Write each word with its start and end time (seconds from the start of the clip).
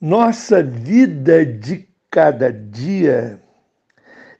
Nossa 0.00 0.62
vida 0.62 1.44
de 1.44 1.86
cada 2.10 2.50
dia 2.50 3.38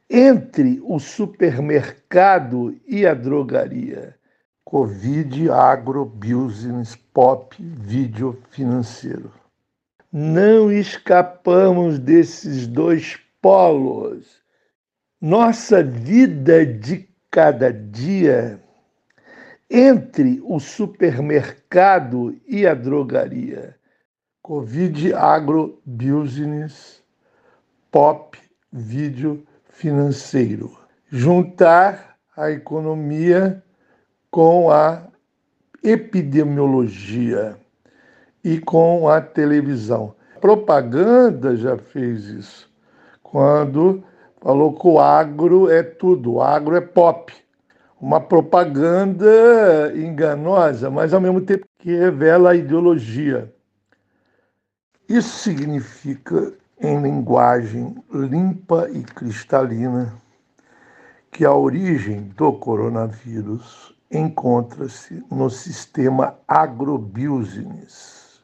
entre 0.09 0.81
o 0.83 0.99
supermercado 0.99 2.81
e 2.87 3.07
a 3.07 3.13
drogaria. 3.13 4.17
Covid, 4.65 5.51
agro, 5.51 6.07
business, 6.07 6.97
pop, 6.97 7.55
vídeo 7.61 8.43
financeiro. 8.49 9.31
Não 10.11 10.73
escapamos 10.73 11.99
desses 11.99 12.67
dois 12.67 13.19
polos. 13.43 14.41
Nossa 15.21 15.83
vida 15.83 16.65
de 16.65 17.07
cada 17.31 17.71
dia 17.71 18.59
entre 19.69 20.41
o 20.43 20.59
supermercado 20.59 22.35
e 22.49 22.67
a 22.67 22.73
drogaria. 22.73 23.79
Covid, 24.43 25.13
agro, 25.13 25.79
business, 25.85 27.03
pop, 27.91 28.39
vídeo 28.73 29.47
financeiro. 29.69 30.79
Juntar 31.11 32.17
a 32.35 32.51
economia 32.51 33.63
com 34.31 34.71
a 34.71 35.03
epidemiologia 35.85 37.59
e 38.43 38.59
com 38.59 39.09
a 39.11 39.21
televisão. 39.21 40.15
Propaganda 40.41 41.55
já 41.55 41.77
fez 41.77 42.25
isso, 42.25 42.71
quando 43.23 44.03
falou 44.41 44.73
que 44.73 44.87
o 44.87 44.99
agro 44.99 45.71
é 45.71 45.83
tudo, 45.83 46.35
o 46.35 46.43
agro 46.43 46.75
é 46.77 46.81
pop. 46.81 47.31
Uma 48.01 48.19
propaganda 48.19 49.93
enganosa, 49.95 50.89
mas 50.89 51.13
ao 51.13 51.21
mesmo 51.21 51.43
tempo 51.43 51.67
que 51.79 51.95
revela 51.95 52.53
a 52.53 52.57
ideologia. 52.57 53.55
Isso 55.11 55.41
significa, 55.41 56.55
em 56.81 57.03
linguagem 57.03 57.97
limpa 58.13 58.89
e 58.91 59.03
cristalina, 59.03 60.15
que 61.33 61.45
a 61.45 61.53
origem 61.53 62.29
do 62.37 62.53
coronavírus 62.53 63.93
encontra-se 64.09 65.21
no 65.29 65.51
sistema 65.51 66.39
agrobusiness 66.47 68.41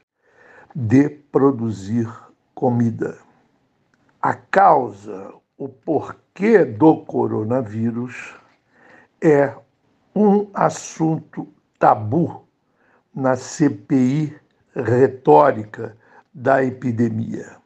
de 0.74 1.08
produzir 1.08 2.12
comida. 2.52 3.16
A 4.20 4.34
causa, 4.34 5.32
o 5.56 5.68
porquê 5.68 6.64
do 6.64 6.96
coronavírus 7.04 8.34
é 9.22 9.54
um 10.12 10.48
assunto 10.52 11.46
tabu 11.78 12.44
na 13.14 13.36
CPI 13.36 14.36
retórica 14.74 15.96
da 16.36 16.62
epidemia. 16.62 17.56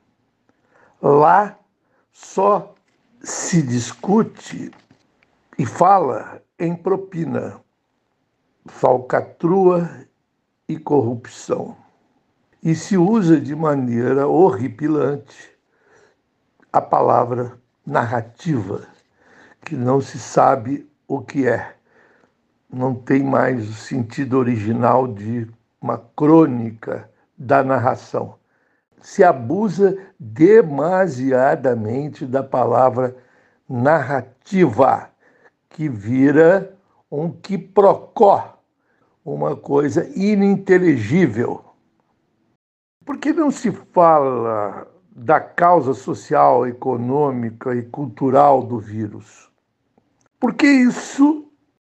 Lá 1.02 1.58
só 2.12 2.72
se 3.20 3.60
discute 3.62 4.70
e 5.58 5.66
fala 5.66 6.40
em 6.56 6.76
propina 6.76 7.60
falcatrua 8.66 9.90
e 10.68 10.78
corrupção. 10.78 11.76
E 12.62 12.76
se 12.76 12.96
usa 12.96 13.40
de 13.40 13.56
maneira 13.56 14.28
horripilante 14.28 15.50
a 16.72 16.80
palavra 16.80 17.58
narrativa, 17.84 18.86
que 19.62 19.74
não 19.74 20.00
se 20.00 20.18
sabe 20.18 20.88
o 21.08 21.20
que 21.20 21.48
é. 21.48 21.74
Não 22.72 22.94
tem 22.94 23.24
mais 23.24 23.68
o 23.68 23.72
sentido 23.72 24.38
original 24.38 25.08
de 25.08 25.50
uma 25.80 25.98
crônica 25.98 27.10
da 27.36 27.64
narração. 27.64 28.38
Se 29.00 29.24
abusa 29.24 29.96
demasiadamente 30.18 32.26
da 32.26 32.42
palavra 32.42 33.16
narrativa, 33.68 35.08
que 35.70 35.88
vira 35.88 36.76
um 37.10 37.30
quiprocó, 37.30 38.58
uma 39.24 39.56
coisa 39.56 40.06
ininteligível. 40.14 41.64
Por 43.04 43.18
que 43.18 43.32
não 43.32 43.50
se 43.50 43.72
fala 43.72 44.86
da 45.10 45.40
causa 45.40 45.94
social, 45.94 46.66
econômica 46.66 47.74
e 47.74 47.82
cultural 47.82 48.62
do 48.62 48.78
vírus? 48.78 49.50
Porque 50.38 50.66
isso 50.66 51.50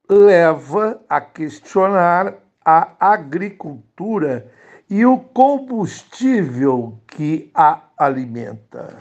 leva 0.09 1.01
a 1.09 1.21
questionar 1.21 2.35
a 2.63 2.91
agricultura 2.99 4.51
e 4.89 5.05
o 5.05 5.17
combustível 5.17 6.97
que 7.07 7.49
a 7.53 7.81
alimenta: 7.97 8.97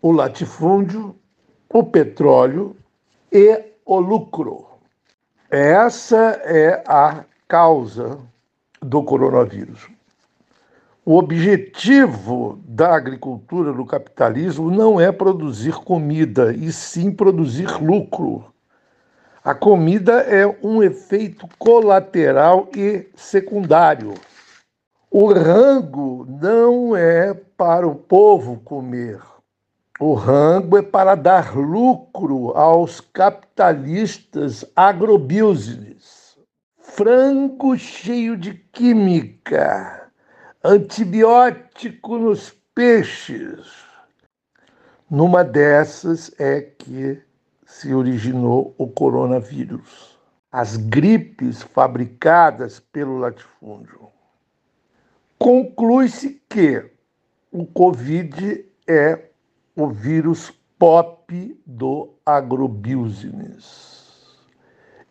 o 0.00 0.12
latifúndio, 0.12 1.16
o 1.68 1.82
petróleo 1.82 2.76
e 3.32 3.64
o 3.84 3.98
lucro. 3.98 4.66
Essa 5.50 6.40
é 6.44 6.82
a 6.86 7.24
causa 7.48 8.18
do 8.80 9.02
coronavírus. 9.02 9.88
O 11.04 11.18
objetivo 11.18 12.58
da 12.64 12.96
agricultura 12.96 13.72
do 13.72 13.86
capitalismo 13.86 14.72
não 14.72 15.00
é 15.00 15.12
produzir 15.12 15.74
comida, 15.74 16.52
e 16.52 16.72
sim 16.72 17.12
produzir 17.12 17.80
lucro. 17.80 18.44
A 19.44 19.54
comida 19.54 20.14
é 20.22 20.44
um 20.60 20.82
efeito 20.82 21.48
colateral 21.60 22.68
e 22.76 23.06
secundário. 23.14 24.14
O 25.18 25.32
rango 25.32 26.26
não 26.28 26.94
é 26.94 27.32
para 27.32 27.88
o 27.88 27.94
povo 27.94 28.60
comer. 28.60 29.18
O 29.98 30.12
rango 30.12 30.76
é 30.76 30.82
para 30.82 31.14
dar 31.14 31.56
lucro 31.56 32.50
aos 32.50 33.00
capitalistas 33.00 34.62
agrobusiness. 34.76 36.36
Frango 36.78 37.78
cheio 37.78 38.36
de 38.36 38.52
química, 38.52 40.10
antibiótico 40.62 42.18
nos 42.18 42.54
peixes. 42.74 43.66
Numa 45.10 45.42
dessas 45.42 46.30
é 46.38 46.60
que 46.60 47.22
se 47.64 47.94
originou 47.94 48.74
o 48.76 48.86
coronavírus. 48.86 50.18
As 50.52 50.76
gripes 50.76 51.62
fabricadas 51.62 52.80
pelo 52.80 53.16
latifúndio. 53.16 54.14
Conclui-se 55.38 56.40
que 56.48 56.90
o 57.52 57.66
Covid 57.66 58.66
é 58.86 59.30
o 59.76 59.88
vírus 59.88 60.52
pop 60.78 61.60
do 61.66 62.14
agrobusiness. 62.24 63.96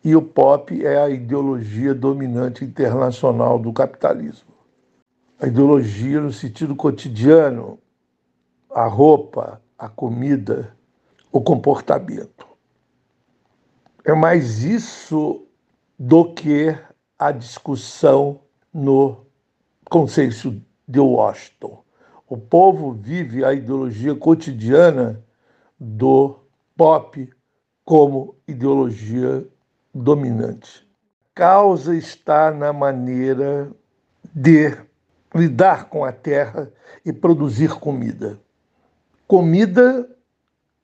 E 0.02 0.14
o 0.14 0.22
pop 0.22 0.84
é 0.84 1.02
a 1.02 1.10
ideologia 1.10 1.94
dominante 1.94 2.64
internacional 2.64 3.58
do 3.58 3.72
capitalismo. 3.72 4.54
A 5.40 5.46
ideologia 5.46 6.20
no 6.20 6.32
sentido 6.32 6.74
cotidiano, 6.74 7.78
a 8.70 8.86
roupa, 8.86 9.60
a 9.78 9.88
comida, 9.88 10.76
o 11.32 11.40
comportamento. 11.40 12.46
É 14.04 14.14
mais 14.14 14.62
isso 14.62 15.44
do 15.98 16.32
que 16.32 16.76
a 17.18 17.32
discussão 17.32 18.40
no 18.72 19.25
consenso 19.88 20.60
de 20.86 21.00
Washington. 21.00 21.82
O 22.28 22.36
povo 22.36 22.92
vive 22.92 23.44
a 23.44 23.52
ideologia 23.52 24.14
cotidiana 24.14 25.22
do 25.78 26.40
pop 26.76 27.28
como 27.84 28.34
ideologia 28.48 29.46
dominante. 29.94 30.86
A 31.32 31.38
causa 31.38 31.94
está 31.94 32.50
na 32.50 32.72
maneira 32.72 33.70
de 34.34 34.76
lidar 35.34 35.84
com 35.84 36.04
a 36.04 36.10
terra 36.10 36.70
e 37.04 37.12
produzir 37.12 37.70
comida. 37.74 38.38
Comida 39.28 40.08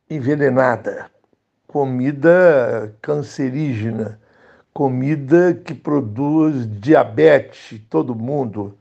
envenenada, 0.08 1.10
comida 1.66 2.94
cancerígena, 3.00 4.20
comida 4.72 5.54
que 5.54 5.74
produz 5.74 6.66
diabetes, 6.80 7.80
todo 7.88 8.14
mundo 8.14 8.78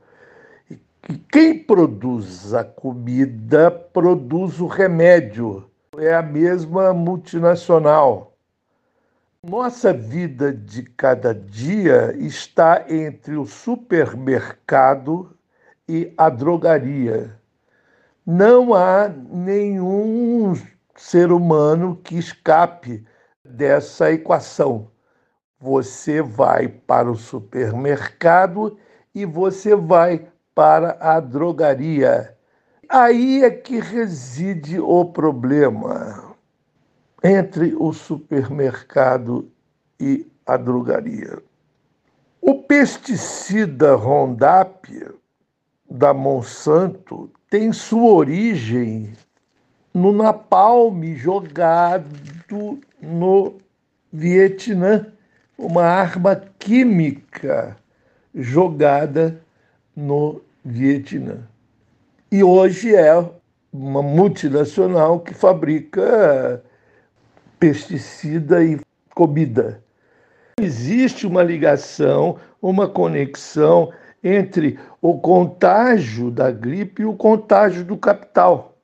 que 1.02 1.18
quem 1.18 1.58
produz 1.58 2.54
a 2.54 2.64
comida 2.64 3.70
produz 3.70 4.60
o 4.60 4.66
remédio. 4.66 5.68
É 5.98 6.14
a 6.14 6.22
mesma 6.22 6.94
multinacional. 6.94 8.36
Nossa 9.44 9.92
vida 9.92 10.52
de 10.52 10.84
cada 10.84 11.34
dia 11.34 12.14
está 12.16 12.84
entre 12.88 13.36
o 13.36 13.44
supermercado 13.44 15.36
e 15.88 16.14
a 16.16 16.30
drogaria. 16.30 17.36
Não 18.24 18.72
há 18.72 19.08
nenhum 19.08 20.54
ser 20.94 21.32
humano 21.32 21.96
que 22.04 22.16
escape 22.16 23.04
dessa 23.44 24.12
equação. 24.12 24.88
Você 25.58 26.22
vai 26.22 26.68
para 26.68 27.10
o 27.10 27.16
supermercado 27.16 28.78
e 29.12 29.26
você 29.26 29.74
vai 29.74 30.31
para 30.54 30.96
a 31.00 31.20
drogaria. 31.20 32.36
Aí 32.88 33.42
é 33.42 33.50
que 33.50 33.80
reside 33.80 34.78
o 34.78 35.04
problema 35.06 36.34
entre 37.22 37.74
o 37.74 37.92
supermercado 37.92 39.50
e 39.98 40.26
a 40.44 40.56
drogaria. 40.56 41.42
O 42.40 42.62
pesticida 42.62 43.94
Roundup 43.94 45.14
da 45.88 46.12
Monsanto 46.12 47.30
tem 47.48 47.72
sua 47.72 48.12
origem 48.12 49.12
no 49.94 50.12
napalm 50.12 51.14
jogado 51.14 52.80
no 53.00 53.58
Vietnã, 54.12 55.12
uma 55.56 55.84
arma 55.84 56.34
química 56.58 57.76
jogada 58.34 59.40
no 59.94 60.40
Vietnã. 60.64 61.46
E 62.30 62.42
hoje 62.42 62.94
é 62.94 63.12
uma 63.72 64.02
multinacional 64.02 65.20
que 65.20 65.34
fabrica 65.34 66.62
pesticida 67.58 68.64
e 68.64 68.80
comida. 69.14 69.82
Existe 70.60 71.26
uma 71.26 71.42
ligação, 71.42 72.38
uma 72.60 72.88
conexão 72.88 73.92
entre 74.22 74.78
o 75.00 75.18
contágio 75.18 76.30
da 76.30 76.50
gripe 76.50 77.02
e 77.02 77.06
o 77.06 77.14
contágio 77.14 77.84
do 77.84 77.96
capital. 77.96 78.76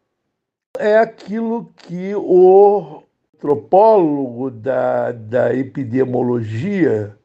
É 0.78 0.98
aquilo 0.98 1.72
que 1.76 2.14
o 2.14 3.02
antropólogo 3.34 4.50
da, 4.50 5.12
da 5.12 5.54
epidemiologia, 5.54 7.16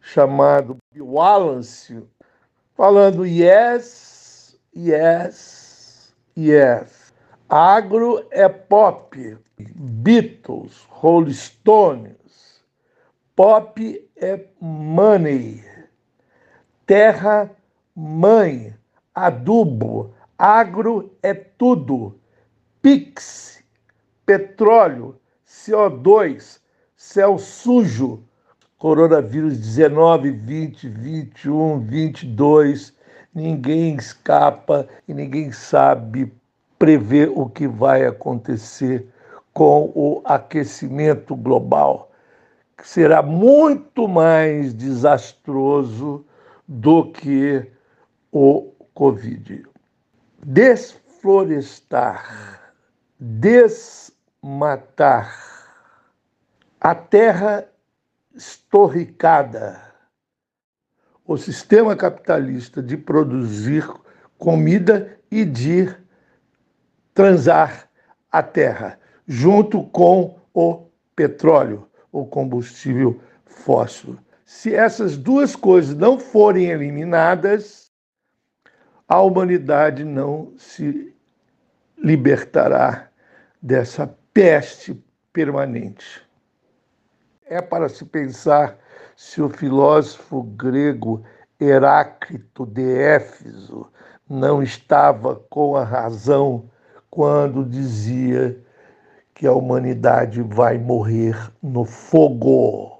chamado 0.00 0.76
Wallace, 0.96 2.02
falando 2.80 3.26
yes, 3.26 4.56
yes, 4.74 6.14
yes. 6.34 7.12
Agro 7.46 8.26
é 8.30 8.48
pop, 8.48 9.36
Beatles, 9.58 10.86
Rolling 10.88 11.34
Stones. 11.34 12.64
Pop 13.36 14.08
é 14.16 14.46
money, 14.58 15.62
terra, 16.86 17.50
mãe, 17.94 18.74
adubo, 19.14 20.14
agro 20.38 21.14
é 21.22 21.34
tudo, 21.34 22.18
pix, 22.80 23.62
petróleo, 24.24 25.20
CO2, 25.46 26.58
céu 26.96 27.38
sujo, 27.38 28.24
coronavírus 28.80 29.56
19, 29.58 30.30
20, 30.30 30.88
21, 30.88 31.80
22, 31.80 32.94
ninguém 33.34 33.94
escapa 33.94 34.88
e 35.06 35.12
ninguém 35.12 35.52
sabe 35.52 36.32
prever 36.78 37.30
o 37.34 37.46
que 37.46 37.68
vai 37.68 38.06
acontecer 38.06 39.06
com 39.52 39.92
o 39.94 40.22
aquecimento 40.24 41.36
global, 41.36 42.10
que 42.78 42.88
será 42.88 43.20
muito 43.20 44.08
mais 44.08 44.72
desastroso 44.72 46.24
do 46.66 47.12
que 47.12 47.70
o 48.32 48.72
Covid. 48.94 49.62
Desflorestar, 50.42 52.72
desmatar, 53.20 54.08
a 56.80 56.94
terra 56.94 57.68
estorricada, 58.34 59.80
o 61.24 61.36
sistema 61.36 61.94
capitalista 61.94 62.82
de 62.82 62.96
produzir 62.96 63.88
comida 64.38 65.18
e 65.30 65.44
de 65.44 65.94
transar 67.14 67.88
a 68.30 68.42
terra, 68.42 68.98
junto 69.26 69.82
com 69.84 70.38
o 70.54 70.86
petróleo, 71.14 71.88
o 72.10 72.24
combustível 72.24 73.20
fóssil. 73.44 74.18
Se 74.44 74.74
essas 74.74 75.16
duas 75.16 75.54
coisas 75.54 75.94
não 75.94 76.18
forem 76.18 76.70
eliminadas, 76.70 77.92
a 79.06 79.20
humanidade 79.20 80.04
não 80.04 80.52
se 80.56 81.14
libertará 81.98 83.08
dessa 83.60 84.06
peste 84.32 85.00
permanente. 85.32 86.22
É 87.50 87.60
para 87.60 87.88
se 87.88 88.04
pensar 88.04 88.78
se 89.16 89.42
o 89.42 89.48
filósofo 89.48 90.44
grego 90.44 91.20
Heráclito 91.60 92.64
de 92.64 92.96
Éfeso 92.96 93.90
não 94.28 94.62
estava 94.62 95.34
com 95.50 95.74
a 95.74 95.82
razão 95.82 96.70
quando 97.10 97.64
dizia 97.64 98.56
que 99.34 99.48
a 99.48 99.52
humanidade 99.52 100.40
vai 100.42 100.78
morrer 100.78 101.36
no 101.60 101.84
fogo. 101.84 102.99